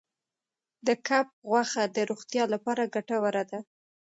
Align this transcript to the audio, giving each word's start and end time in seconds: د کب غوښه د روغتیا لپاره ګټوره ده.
د 0.87 0.89
کب 1.07 1.27
غوښه 1.49 1.83
د 1.95 1.97
روغتیا 2.09 2.43
لپاره 2.53 2.91
ګټوره 2.95 3.43
ده. 3.51 3.59